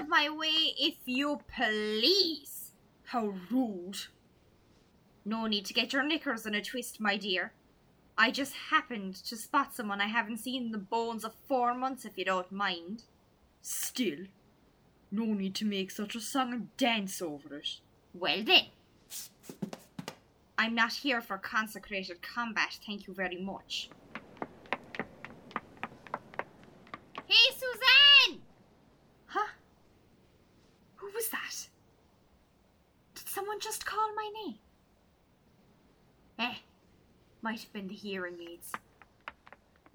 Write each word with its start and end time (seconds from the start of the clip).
of 0.00 0.08
my 0.08 0.28
way, 0.30 0.74
if 0.78 0.96
you 1.04 1.40
please. 1.54 2.72
How 3.04 3.34
rude. 3.50 3.98
No 5.24 5.46
need 5.46 5.66
to 5.66 5.74
get 5.74 5.92
your 5.92 6.02
knickers 6.02 6.46
in 6.46 6.54
a 6.54 6.62
twist, 6.62 7.00
my 7.00 7.16
dear. 7.16 7.52
I 8.16 8.30
just 8.30 8.54
happened 8.70 9.14
to 9.16 9.36
spot 9.36 9.74
someone 9.74 10.00
I 10.00 10.06
haven't 10.06 10.38
seen 10.38 10.66
in 10.66 10.72
the 10.72 10.78
bones 10.78 11.24
of 11.24 11.34
four 11.48 11.74
months, 11.74 12.04
if 12.04 12.16
you 12.16 12.24
don't 12.24 12.50
mind. 12.50 13.04
Still, 13.62 14.26
no 15.10 15.24
need 15.26 15.54
to 15.56 15.64
make 15.64 15.90
such 15.90 16.14
a 16.14 16.20
song 16.20 16.52
and 16.52 16.76
dance 16.76 17.20
over 17.20 17.56
it. 17.56 17.80
Well 18.14 18.42
then. 18.44 18.66
I'm 20.58 20.74
not 20.74 20.92
here 20.92 21.20
for 21.20 21.38
consecrated 21.38 22.22
combat, 22.22 22.78
thank 22.86 23.06
you 23.06 23.14
very 23.14 23.40
much. 23.40 23.90
Hey, 27.26 27.54
Suzanne! 27.54 28.40
Huh? 29.26 29.48
Who 30.96 31.06
was 31.14 31.28
that? 31.28 31.68
Did 33.14 33.28
someone 33.28 33.60
just 33.60 33.86
call 33.86 34.14
my 34.14 34.30
name? 34.44 34.56
Eh, 36.38 36.54
might 37.50 37.62
have 37.62 37.72
been 37.72 37.88
the 37.88 37.94
hearing 37.94 38.36
aids. 38.48 38.70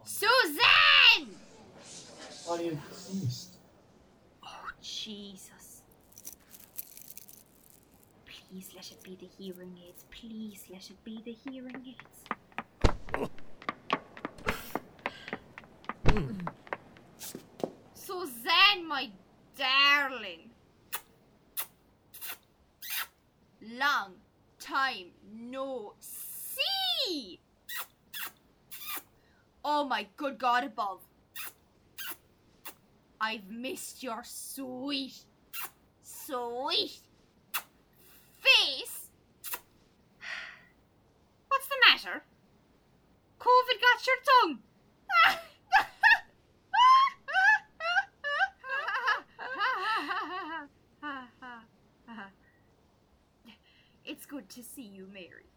Suzanne! 0.03 1.30
Body 2.45 2.67
of 2.67 2.78
Christ. 2.81 3.52
Oh, 4.44 4.70
Jesus. 4.81 5.81
Please 8.26 8.72
let 8.76 8.92
it 8.92 9.02
be 9.03 9.16
the 9.22 9.30
hearing 9.42 9.73
aids. 9.88 10.03
Please 10.11 10.66
let 10.70 10.89
it 10.89 11.02
be 11.06 11.22
the 11.23 11.31
hearing 11.31 11.81
aids. 11.88 12.26
Suzanne, 17.94 18.86
my 18.86 19.09
darling. 19.58 20.50
Long 23.61 24.16
time 24.59 25.06
no 25.33 25.94
see. 26.02 27.39
Oh 29.67 29.83
my 29.83 30.05
good 30.16 30.38
God 30.38 30.63
above. 30.63 31.02
I've 33.19 33.49
missed 33.49 34.03
your 34.03 34.21
sweet, 34.23 35.16
sweet 36.03 36.99
face. 38.38 39.09
What's 41.47 41.67
the 41.67 41.75
matter? 41.89 42.23
COVID 43.39 43.81
got 43.81 44.05
your 44.05 44.17
tongue. 44.43 44.59
It's 54.05 54.27
good 54.27 54.47
to 54.49 54.61
see 54.61 54.83
you, 54.83 55.08
Mary. 55.11 55.49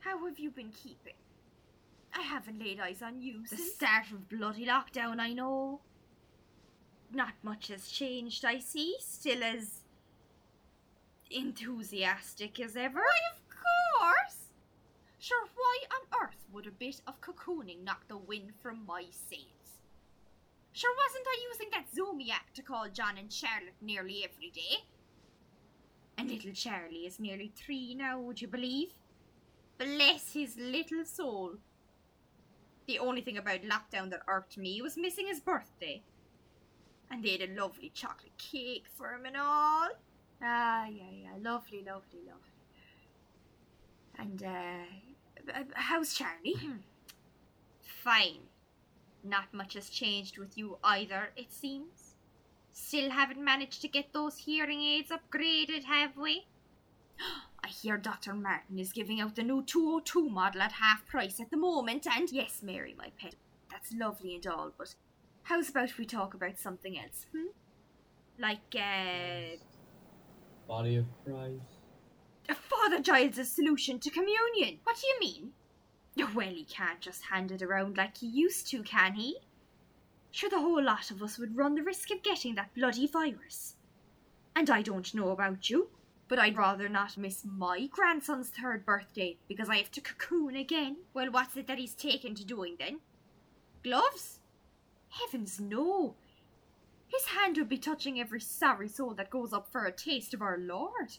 How 0.00 0.26
have 0.26 0.40
you 0.40 0.50
been 0.50 0.70
keeping? 0.70 1.14
I 2.14 2.20
haven't 2.20 2.58
laid 2.58 2.80
eyes 2.80 3.02
on 3.02 3.20
you 3.20 3.42
The 3.42 3.56
since 3.56 3.74
start 3.74 4.10
of 4.10 4.28
bloody 4.28 4.66
lockdown, 4.66 5.18
I 5.20 5.32
know. 5.32 5.80
not 7.12 7.34
much 7.42 7.68
has 7.68 7.88
changed, 7.88 8.44
I 8.44 8.58
see. 8.58 8.96
Still 9.00 9.42
as 9.42 9.80
enthusiastic 11.30 12.60
as 12.60 12.76
ever. 12.76 13.00
Why, 13.00 13.18
of 13.32 13.40
course! 13.48 14.36
Sure, 15.18 15.46
why 15.54 15.78
on 15.90 16.22
earth 16.22 16.46
would 16.52 16.66
a 16.66 16.70
bit 16.70 17.00
of 17.06 17.20
cocooning 17.20 17.84
knock 17.84 18.08
the 18.08 18.16
wind 18.16 18.52
from 18.60 18.84
my 18.86 19.04
sails? 19.10 19.78
Sure, 20.72 20.94
wasn't 21.06 21.26
I 21.26 21.46
using 21.50 21.68
that 21.70 21.92
Zoomy 21.94 22.30
app 22.30 22.52
to 22.54 22.62
call 22.62 22.88
John 22.88 23.18
and 23.18 23.32
Charlotte 23.32 23.76
nearly 23.80 24.24
every 24.24 24.50
day? 24.50 24.84
And 26.16 26.30
little 26.30 26.52
Charlie 26.52 27.06
is 27.06 27.20
nearly 27.20 27.52
three 27.54 27.94
now, 27.94 28.18
would 28.18 28.40
you 28.40 28.48
believe? 28.48 28.92
Bless 29.78 30.32
his 30.32 30.56
little 30.56 31.04
soul. 31.04 31.56
The 32.86 32.98
only 32.98 33.20
thing 33.20 33.38
about 33.38 33.62
lockdown 33.62 34.10
that 34.10 34.22
irked 34.26 34.58
me 34.58 34.82
was 34.82 34.96
missing 34.96 35.26
his 35.26 35.40
birthday. 35.40 36.02
And 37.10 37.22
they 37.22 37.36
had 37.36 37.50
a 37.50 37.60
lovely 37.60 37.90
chocolate 37.94 38.36
cake 38.38 38.86
for 38.92 39.12
him 39.14 39.26
and 39.26 39.36
all. 39.36 39.88
Ah, 40.42 40.86
yeah, 40.86 41.10
yeah, 41.12 41.28
lovely, 41.40 41.84
lovely, 41.84 42.20
lovely. 42.26 42.52
And, 44.18 44.42
uh, 44.42 45.52
uh, 45.54 45.64
how's 45.74 46.14
Charlie? 46.14 46.56
Fine. 47.80 48.48
Not 49.22 49.52
much 49.54 49.74
has 49.74 49.88
changed 49.88 50.38
with 50.38 50.58
you 50.58 50.78
either, 50.82 51.30
it 51.36 51.52
seems. 51.52 52.14
Still 52.72 53.10
haven't 53.10 53.42
managed 53.42 53.82
to 53.82 53.88
get 53.88 54.12
those 54.12 54.38
hearing 54.38 54.82
aids 54.82 55.10
upgraded, 55.10 55.84
have 55.84 56.16
we? 56.16 56.46
Hear 57.82 57.96
Dr. 57.96 58.34
Martin 58.34 58.78
is 58.78 58.92
giving 58.92 59.20
out 59.20 59.34
the 59.34 59.42
new 59.42 59.60
202 59.64 60.28
model 60.28 60.62
at 60.62 60.70
half 60.70 61.04
price 61.04 61.40
at 61.40 61.50
the 61.50 61.56
moment, 61.56 62.06
and 62.06 62.30
yes, 62.30 62.60
Mary, 62.62 62.94
my 62.96 63.10
pet, 63.20 63.34
that's 63.68 63.92
lovely 63.92 64.36
and 64.36 64.46
all, 64.46 64.70
but 64.78 64.94
how's 65.42 65.68
about 65.68 65.98
we 65.98 66.04
talk 66.04 66.32
about 66.32 66.60
something 66.60 66.96
else, 66.96 67.26
hmm? 67.32 67.48
Like, 68.38 68.76
uh, 68.76 69.56
Body 70.68 70.94
of 70.94 71.06
Christ. 71.24 72.60
Father 72.68 73.00
Giles' 73.00 73.50
solution 73.50 73.98
to 73.98 74.10
communion. 74.10 74.78
What 74.84 75.00
do 75.00 75.06
you 75.08 75.18
mean? 75.18 75.52
Well, 76.36 76.54
he 76.54 76.64
can't 76.64 77.00
just 77.00 77.24
hand 77.24 77.50
it 77.50 77.62
around 77.62 77.96
like 77.96 78.18
he 78.18 78.28
used 78.28 78.68
to, 78.68 78.84
can 78.84 79.14
he? 79.14 79.38
Sure, 80.30 80.48
the 80.48 80.60
whole 80.60 80.84
lot 80.84 81.10
of 81.10 81.20
us 81.20 81.36
would 81.36 81.56
run 81.56 81.74
the 81.74 81.82
risk 81.82 82.12
of 82.12 82.22
getting 82.22 82.54
that 82.54 82.74
bloody 82.74 83.08
virus. 83.08 83.74
And 84.54 84.70
I 84.70 84.82
don't 84.82 85.12
know 85.14 85.30
about 85.30 85.68
you, 85.68 85.88
but 86.32 86.38
I'd 86.38 86.56
rather 86.56 86.88
not 86.88 87.18
miss 87.18 87.44
my 87.44 87.90
grandson's 87.92 88.48
third 88.48 88.86
birthday 88.86 89.36
because 89.48 89.68
I 89.68 89.76
have 89.76 89.90
to 89.90 90.00
cocoon 90.00 90.56
again. 90.56 90.96
Well, 91.12 91.30
what's 91.30 91.58
it 91.58 91.66
that 91.66 91.76
he's 91.76 91.92
taken 91.92 92.34
to 92.36 92.42
doing 92.42 92.76
then? 92.78 93.00
Gloves? 93.84 94.38
Heavens, 95.10 95.60
no. 95.60 96.14
His 97.06 97.26
hand 97.26 97.58
would 97.58 97.68
be 97.68 97.76
touching 97.76 98.18
every 98.18 98.40
sorry 98.40 98.88
soul 98.88 99.12
that 99.12 99.28
goes 99.28 99.52
up 99.52 99.70
for 99.70 99.84
a 99.84 99.92
taste 99.92 100.32
of 100.32 100.40
our 100.40 100.56
Lord. 100.56 101.18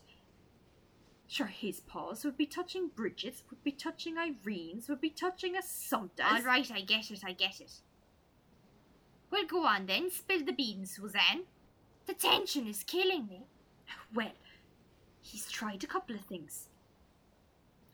Sure, 1.28 1.46
his 1.46 1.82
paws 1.82 2.26
would 2.26 2.36
be 2.36 2.48
touching 2.48 2.88
Bridget's, 2.88 3.44
would 3.52 3.64
be 3.64 3.72
touching 3.72 4.18
Irene's, 4.18 4.90
would 4.90 5.00
be 5.00 5.12
touching 5.12 5.56
Assumpta's. 5.56 6.26
All 6.28 6.42
right, 6.42 6.72
I 6.72 6.82
get 6.82 7.12
it, 7.12 7.22
I 7.24 7.34
get 7.34 7.62
it. 7.62 7.74
Well, 9.30 9.46
go 9.46 9.64
on 9.64 9.86
then, 9.86 10.10
spill 10.10 10.44
the 10.44 10.54
beans, 10.54 10.96
Suzanne. 10.96 11.44
The 12.08 12.16
tension 12.16 12.66
is 12.66 12.84
killing 12.84 13.28
me. 13.28 13.42
Well, 14.12 14.32
he's 15.34 15.50
tried 15.50 15.84
a 15.84 15.88
couple 15.88 16.16
of 16.16 16.22
things. 16.22 16.70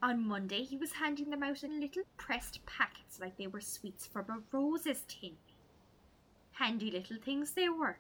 On 0.04 0.28
Monday, 0.28 0.64
he 0.64 0.76
was 0.76 0.92
handing 0.92 1.30
them 1.30 1.42
out 1.42 1.64
in 1.64 1.80
little 1.80 2.04
pressed 2.18 2.60
packets 2.66 3.18
like 3.20 3.38
they 3.38 3.48
were 3.48 3.62
sweets 3.62 4.06
from 4.06 4.26
a 4.30 4.42
roses 4.52 5.06
tin. 5.08 5.38
Handy 6.52 6.92
little 6.92 7.18
things 7.18 7.52
they 7.52 7.70
were. 7.70 7.98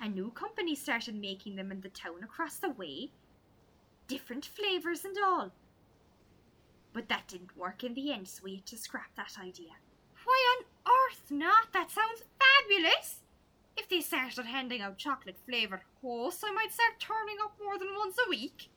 A 0.00 0.08
new 0.08 0.30
company 0.30 0.74
started 0.74 1.14
making 1.14 1.56
them 1.56 1.70
in 1.70 1.82
the 1.82 1.90
town 1.90 2.24
across 2.24 2.56
the 2.56 2.70
way. 2.70 3.10
Different 4.08 4.46
flavours 4.46 5.04
and 5.04 5.16
all. 5.22 5.50
But 6.94 7.10
that 7.10 7.28
didn't 7.28 7.58
work 7.58 7.84
in 7.84 7.92
the 7.92 8.10
end, 8.10 8.26
so 8.26 8.40
we 8.42 8.54
had 8.56 8.66
to 8.66 8.78
scrap 8.78 9.14
that 9.16 9.36
idea. 9.38 9.72
Why 10.24 10.56
on 10.56 10.92
earth 10.92 11.30
not? 11.30 11.72
That 11.74 11.90
sounds 11.90 12.24
fabulous! 12.38 13.20
If 13.76 13.88
they 13.88 14.00
started 14.00 14.46
handing 14.46 14.80
out 14.80 14.98
chocolate 14.98 15.38
flavoured 15.46 15.82
hosts, 16.02 16.42
I 16.44 16.52
might 16.52 16.72
start 16.72 17.00
turning 17.00 17.36
up 17.42 17.56
more 17.62 17.78
than 17.78 17.94
once 17.96 18.16
a 18.18 18.28
week. 18.28 18.70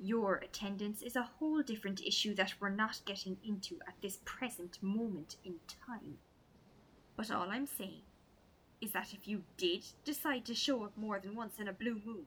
Your 0.00 0.36
attendance 0.36 1.02
is 1.02 1.16
a 1.16 1.30
whole 1.38 1.62
different 1.62 2.00
issue 2.00 2.34
that 2.36 2.54
we're 2.60 2.70
not 2.70 3.00
getting 3.04 3.38
into 3.44 3.78
at 3.86 4.00
this 4.00 4.18
present 4.24 4.78
moment 4.82 5.36
in 5.44 5.56
time. 5.66 6.18
But 7.16 7.30
all 7.30 7.50
I'm 7.50 7.66
saying 7.66 8.02
is 8.80 8.92
that 8.92 9.12
if 9.12 9.26
you 9.26 9.42
did 9.56 9.84
decide 10.04 10.44
to 10.46 10.54
show 10.54 10.84
up 10.84 10.96
more 10.96 11.18
than 11.18 11.34
once 11.34 11.58
in 11.58 11.66
a 11.68 11.72
blue 11.72 12.00
moon, 12.04 12.26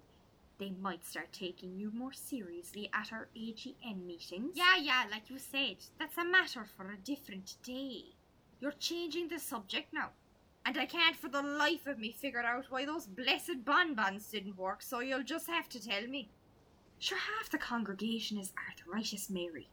they 0.59 0.71
might 0.81 1.05
start 1.05 1.31
taking 1.31 1.75
you 1.75 1.91
more 1.91 2.13
seriously 2.13 2.89
at 2.93 3.11
our 3.11 3.29
AGM 3.35 4.05
meetings. 4.05 4.51
Yeah, 4.55 4.75
yeah, 4.79 5.05
like 5.09 5.29
you 5.29 5.39
said, 5.39 5.77
that's 5.97 6.17
a 6.17 6.25
matter 6.25 6.65
for 6.65 6.91
a 6.91 6.97
different 6.97 7.55
day. 7.63 8.03
You're 8.59 8.73
changing 8.73 9.29
the 9.29 9.39
subject 9.39 9.91
now. 9.91 10.09
And 10.65 10.77
I 10.77 10.85
can't 10.85 11.15
for 11.15 11.27
the 11.27 11.41
life 11.41 11.87
of 11.87 11.99
me 11.99 12.11
figure 12.11 12.43
out 12.43 12.65
why 12.69 12.85
those 12.85 13.07
blessed 13.07 13.65
bonbons 13.65 14.27
didn't 14.27 14.57
work, 14.57 14.81
so 14.81 14.99
you'll 14.99 15.23
just 15.23 15.47
have 15.47 15.67
to 15.69 15.83
tell 15.83 16.07
me. 16.07 16.29
Sure, 16.99 17.17
half 17.17 17.49
the 17.49 17.57
congregation 17.57 18.37
is 18.37 18.53
arthritis, 18.69 19.29
Mary. 19.29 19.69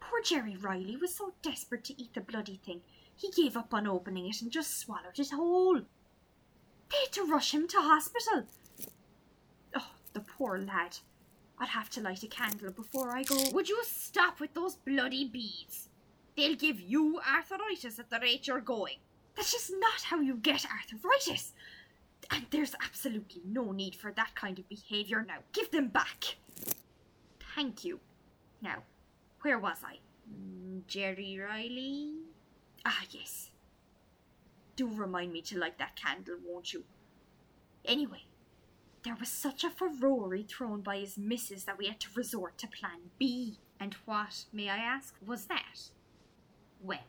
Poor 0.00 0.20
Jerry 0.22 0.56
Riley 0.56 0.96
was 0.96 1.14
so 1.14 1.32
desperate 1.40 1.84
to 1.84 2.00
eat 2.00 2.12
the 2.12 2.20
bloody 2.20 2.60
thing, 2.64 2.82
he 3.16 3.30
gave 3.30 3.56
up 3.56 3.72
on 3.72 3.86
opening 3.86 4.28
it 4.28 4.42
and 4.42 4.50
just 4.50 4.78
swallowed 4.78 5.18
it 5.18 5.30
whole. 5.30 5.80
They 6.90 6.98
had 7.00 7.12
to 7.12 7.24
rush 7.24 7.54
him 7.54 7.68
to 7.68 7.78
hospital. 7.78 8.44
Oh, 9.74 9.92
the 10.12 10.20
poor 10.20 10.58
lad. 10.58 10.98
I'd 11.58 11.68
have 11.68 11.88
to 11.90 12.00
light 12.00 12.24
a 12.24 12.26
candle 12.26 12.72
before 12.72 13.16
I 13.16 13.22
go. 13.22 13.36
Would 13.52 13.68
you 13.68 13.82
stop 13.84 14.40
with 14.40 14.54
those 14.54 14.74
bloody 14.74 15.24
beads? 15.24 15.88
They'll 16.36 16.56
give 16.56 16.80
you 16.80 17.20
arthritis 17.20 17.98
at 17.98 18.10
the 18.10 18.18
rate 18.18 18.48
you're 18.48 18.60
going. 18.60 18.98
That's 19.36 19.52
just 19.52 19.72
not 19.78 20.02
how 20.02 20.20
you 20.20 20.36
get 20.36 20.66
arthritis. 20.66 21.52
And 22.30 22.46
there's 22.50 22.74
absolutely 22.82 23.42
no 23.44 23.72
need 23.72 23.94
for 23.94 24.12
that 24.12 24.34
kind 24.34 24.58
of 24.58 24.68
behaviour 24.68 25.24
now. 25.26 25.38
Give 25.52 25.70
them 25.70 25.88
back. 25.88 26.36
Thank 27.54 27.84
you. 27.84 28.00
Now, 28.62 28.82
where 29.42 29.58
was 29.58 29.78
I? 29.84 29.98
Mm, 30.32 30.86
Jerry 30.86 31.38
Riley? 31.38 32.12
Ah, 32.84 33.02
yes. 33.10 33.50
Do 34.76 34.88
remind 34.88 35.32
me 35.32 35.42
to 35.42 35.58
light 35.58 35.78
that 35.78 35.96
candle, 35.96 36.36
won't 36.44 36.72
you? 36.72 36.84
Anyway, 37.84 38.22
there 39.04 39.16
was 39.20 39.28
such 39.28 39.62
a 39.62 39.70
furore 39.70 40.38
thrown 40.38 40.80
by 40.80 40.98
his 40.98 41.18
missus 41.18 41.64
that 41.64 41.76
we 41.78 41.86
had 41.86 42.00
to 42.00 42.08
resort 42.14 42.56
to 42.58 42.66
plan 42.66 43.10
B. 43.18 43.58
And 43.78 43.94
what, 44.06 44.46
may 44.52 44.70
I 44.70 44.78
ask, 44.78 45.14
was 45.24 45.44
that? 45.46 45.90
Well, 46.82 47.04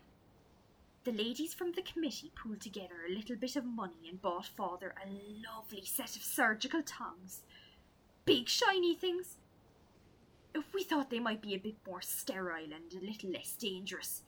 the 1.05 1.11
ladies 1.11 1.53
from 1.53 1.71
the 1.71 1.83
committee 1.83 2.31
pooled 2.35 2.59
together 2.59 3.05
a 3.07 3.13
little 3.13 3.35
bit 3.35 3.55
of 3.55 3.63
money 3.63 4.09
and 4.09 4.21
bought 4.21 4.47
father 4.47 4.95
a 5.05 5.07
lovely 5.47 5.85
set 5.85 6.15
of 6.15 6.23
surgical 6.23 6.81
tongs. 6.81 7.43
Big 8.25 8.49
shiny 8.49 8.95
things. 8.95 9.37
We 10.73 10.83
thought 10.83 11.11
they 11.11 11.19
might 11.19 11.43
be 11.43 11.53
a 11.53 11.59
bit 11.59 11.75
more 11.85 12.01
sterile 12.01 12.73
and 12.73 12.91
a 12.91 13.05
little 13.05 13.29
less 13.29 13.53
dangerous. 13.53 14.23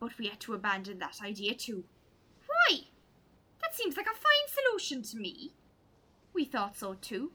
But 0.00 0.18
we 0.18 0.26
had 0.26 0.40
to 0.40 0.54
abandon 0.54 0.98
that 0.98 1.20
idea 1.22 1.54
too. 1.54 1.84
Why? 2.46 2.80
That 3.62 3.76
seems 3.76 3.96
like 3.96 4.06
a 4.06 4.10
fine 4.10 4.48
solution 4.48 5.02
to 5.02 5.16
me. 5.18 5.52
We 6.34 6.46
thought 6.46 6.76
so 6.76 6.94
too. 6.94 7.30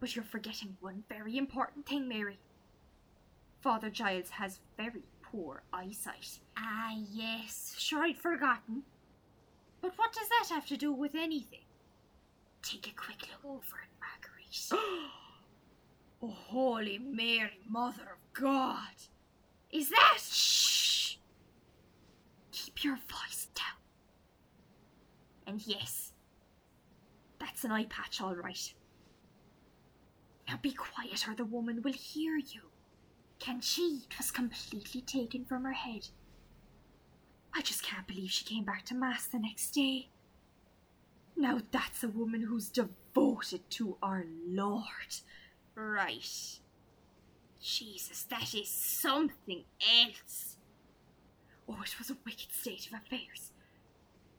But 0.00 0.16
you're 0.16 0.24
forgetting 0.24 0.78
one 0.80 1.04
very 1.08 1.36
important 1.36 1.84
thing, 1.86 2.08
Mary. 2.08 2.38
Father 3.60 3.90
Giles 3.90 4.30
has 4.30 4.60
very 4.78 5.02
poor 5.32 5.62
eyesight. 5.72 6.38
Ah, 6.56 6.94
yes, 7.10 7.74
sure 7.78 8.02
I'd 8.04 8.18
forgotten. 8.18 8.82
But 9.80 9.92
what 9.96 10.12
does 10.12 10.28
that 10.28 10.54
have 10.54 10.66
to 10.66 10.76
do 10.76 10.92
with 10.92 11.14
anything? 11.14 11.64
Take 12.62 12.86
a 12.86 12.94
quick 12.94 13.22
look 13.42 13.44
over 13.44 13.76
at 13.82 13.90
Marguerite. 14.00 15.08
Oh, 16.24 16.28
Holy 16.28 16.98
Mary, 16.98 17.58
Mother 17.68 18.02
of 18.02 18.32
God! 18.32 18.94
Is 19.72 19.88
that? 19.88 20.18
Shh! 20.20 21.16
Keep 22.52 22.84
your 22.84 22.94
voice 22.94 23.48
down. 23.56 23.74
And 25.48 25.66
yes, 25.66 26.12
that's 27.40 27.64
an 27.64 27.72
eye 27.72 27.86
patch, 27.86 28.20
all 28.20 28.36
right. 28.36 28.72
Now 30.46 30.60
be 30.62 30.70
quiet, 30.70 31.26
or 31.26 31.34
the 31.34 31.44
woman 31.44 31.82
will 31.82 31.92
hear 31.92 32.36
you. 32.36 32.60
Can 33.42 33.60
she? 33.60 34.02
It 34.08 34.18
was 34.18 34.30
completely 34.30 35.00
taken 35.00 35.44
from 35.44 35.64
her 35.64 35.72
head. 35.72 36.06
I 37.52 37.60
just 37.60 37.82
can't 37.82 38.06
believe 38.06 38.30
she 38.30 38.44
came 38.44 38.62
back 38.62 38.84
to 38.84 38.94
Mass 38.94 39.26
the 39.26 39.40
next 39.40 39.72
day. 39.72 40.10
Now 41.36 41.58
that's 41.72 42.04
a 42.04 42.08
woman 42.08 42.42
who's 42.42 42.68
devoted 42.68 43.68
to 43.70 43.96
our 44.00 44.24
Lord. 44.46 45.16
Right. 45.74 46.60
Jesus, 47.60 48.22
that 48.30 48.54
is 48.54 48.68
something 48.68 49.64
else. 50.04 50.58
Oh, 51.68 51.82
it 51.82 51.98
was 51.98 52.10
a 52.10 52.16
wicked 52.24 52.52
state 52.52 52.86
of 52.86 52.92
affairs. 52.92 53.50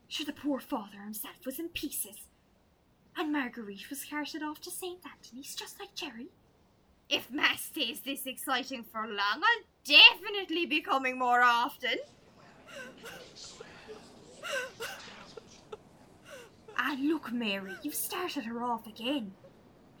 Sure, 0.08 0.24
the 0.24 0.32
poor 0.32 0.60
father 0.60 1.02
himself 1.04 1.44
was 1.44 1.58
in 1.58 1.68
pieces. 1.68 2.28
And 3.18 3.34
Marguerite 3.34 3.90
was 3.90 4.06
carted 4.06 4.42
off 4.42 4.62
to 4.62 4.70
St. 4.70 5.00
Anthony's 5.04 5.54
just 5.54 5.78
like 5.78 5.94
Jerry. 5.94 6.28
If 7.14 7.30
Mass 7.30 7.62
stays 7.62 8.00
this 8.00 8.26
exciting 8.26 8.82
for 8.82 9.06
long, 9.06 9.40
I'll 9.48 9.64
definitely 9.84 10.66
be 10.66 10.80
coming 10.80 11.16
more 11.16 11.42
often. 11.42 11.98
ah, 16.76 16.96
look, 17.00 17.32
Mary, 17.32 17.74
you've 17.82 17.94
started 17.94 18.44
her 18.44 18.62
off 18.64 18.86
again. 18.88 19.32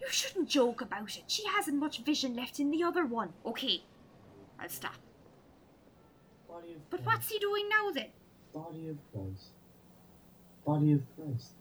You 0.00 0.08
shouldn't 0.10 0.48
joke 0.48 0.80
about 0.80 1.16
it. 1.16 1.24
She 1.28 1.44
hasn't 1.46 1.76
much 1.78 2.02
vision 2.02 2.34
left 2.34 2.58
in 2.58 2.70
the 2.72 2.82
other 2.82 3.06
one. 3.06 3.32
Okay, 3.46 3.82
I'll 4.58 4.68
stop. 4.68 4.96
Body 6.48 6.72
of 6.74 6.90
But 6.90 7.04
Christ. 7.04 7.06
what's 7.06 7.28
he 7.30 7.38
doing 7.38 7.68
now 7.68 7.90
then? 7.92 8.10
Body 8.52 8.88
of 8.88 8.98
Christ. 9.12 9.50
Body 10.66 10.92
of 10.92 11.02
Christ. 11.16 11.52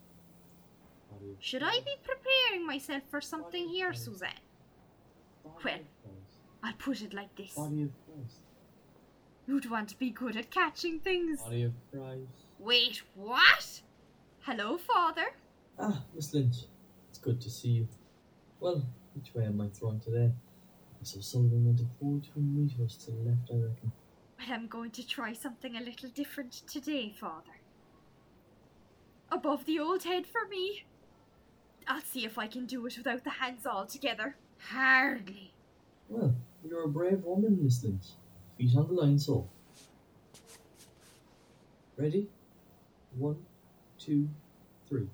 Body 1.11 1.29
of 1.31 1.35
Should 1.39 1.61
I 1.63 1.79
be 1.85 1.95
preparing 2.03 2.65
myself 2.65 3.03
for 3.11 3.21
something 3.21 3.69
here, 3.69 3.93
Suzanne? 3.93 4.42
Well. 5.43 5.79
I'll 6.63 6.73
put 6.73 7.01
it 7.01 7.13
like 7.13 7.35
this. 7.35 7.53
Body 7.53 7.83
of 7.83 7.91
Christ. 8.05 8.37
You'd 9.45 9.69
want 9.69 9.89
to 9.89 9.99
be 9.99 10.09
good 10.09 10.37
at 10.37 10.49
catching 10.49 10.99
things. 10.99 11.41
Body 11.41 11.63
of 11.63 11.73
Christ. 11.91 12.45
Wait, 12.59 13.01
what? 13.15 13.81
Hello, 14.41 14.77
Father. 14.77 15.25
Ah, 15.77 16.03
Miss 16.15 16.33
Lynch. 16.33 16.55
It's 17.09 17.19
good 17.19 17.41
to 17.41 17.49
see 17.49 17.69
you. 17.69 17.87
Well, 18.59 18.85
which 19.13 19.33
way 19.35 19.45
am 19.45 19.59
I 19.59 19.67
throwing 19.67 19.99
today? 19.99 20.31
Went 21.35 21.81
a 21.81 21.85
four 21.99 22.21
to 22.21 22.39
meet 22.39 22.79
us 22.79 22.95
to 22.95 23.11
the 23.11 23.17
left, 23.29 23.51
I 23.51 23.55
reckon. 23.55 23.91
Well, 24.39 24.47
I'm 24.49 24.67
going 24.67 24.91
to 24.91 25.05
try 25.05 25.33
something 25.33 25.75
a 25.75 25.81
little 25.81 26.09
different 26.09 26.61
today, 26.65 27.13
Father. 27.19 27.59
Above 29.29 29.65
the 29.65 29.79
old 29.79 30.03
head 30.03 30.25
for 30.25 30.47
me. 30.47 30.85
I'll 31.87 32.01
see 32.01 32.23
if 32.23 32.37
I 32.37 32.47
can 32.47 32.65
do 32.65 32.85
it 32.85 32.97
without 32.97 33.25
the 33.25 33.31
hands 33.31 33.67
altogether. 33.67 34.37
Hardly. 34.69 35.53
Well, 36.09 36.33
you're 36.65 36.83
a 36.83 36.87
brave 36.87 37.23
woman, 37.23 37.59
Miss 37.61 37.83
Lynch. 37.83 38.05
Feet 38.57 38.75
on 38.75 38.87
the 38.87 38.93
line, 38.93 39.19
so. 39.19 39.47
Ready? 41.97 42.27
One, 43.17 43.37
two, 43.99 44.29
three. 44.87 45.07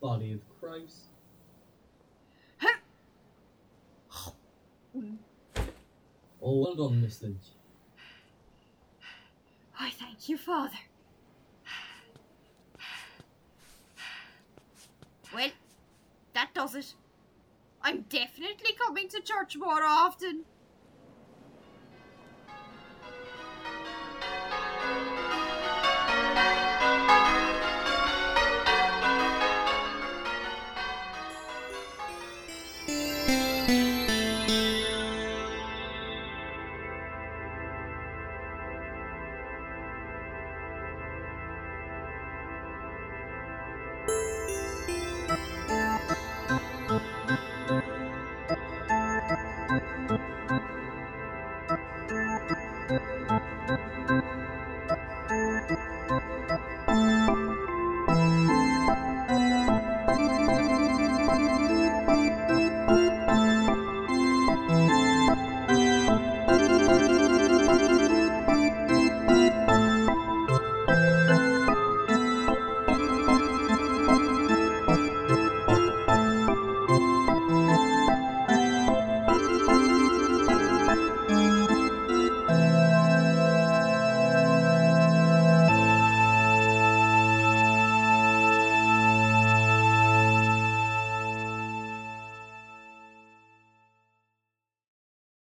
Body 0.00 0.32
of 0.32 0.40
Christ. 0.60 1.04
Oh, 6.44 6.60
well 6.60 6.74
done, 6.74 7.00
Miss 7.00 7.22
Lynch. 7.22 7.44
I 9.78 9.90
thank 9.90 10.28
you, 10.28 10.36
Father. 10.36 10.76
Well, 15.32 15.50
that 16.34 16.52
does 16.52 16.74
it. 16.74 16.94
I'm 17.84 18.02
definitely 18.02 18.72
coming 18.78 19.08
to 19.08 19.20
church 19.20 19.56
more 19.56 19.82
often. 19.82 20.44